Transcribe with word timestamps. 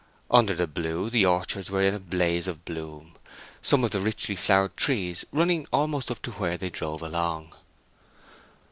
Under 0.31 0.55
the 0.55 0.65
blue 0.65 1.11
the 1.11 1.25
orchards 1.27 1.69
were 1.69 1.83
in 1.83 1.93
a 1.93 1.99
blaze 1.99 2.47
of 2.47 2.65
bloom, 2.65 3.13
some 3.61 3.83
of 3.83 3.91
the 3.91 3.99
richly 3.99 4.35
flowered 4.35 4.75
trees 4.75 5.25
running 5.31 5.67
almost 5.71 6.09
up 6.09 6.23
to 6.23 6.31
where 6.31 6.57
they 6.57 6.71
drove 6.71 7.03
along. 7.03 7.53